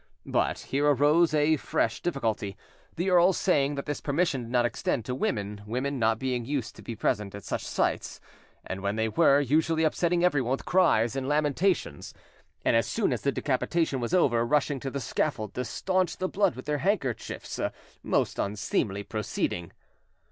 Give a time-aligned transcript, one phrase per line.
[0.25, 2.57] But here arose a fresh difficulty,
[2.95, 6.75] the earls saying that this permission did not extend to women, women not being used
[6.77, 8.19] to be present at such sights,
[8.65, 12.15] and when they were, usually upsetting everyone with cries and lamentations,
[12.65, 16.27] and, as soon as the decapitation was over, rushing to the scaffold to staunch the
[16.27, 17.71] blood with their handkerchiefs—a
[18.01, 19.71] most unseemly proceeding.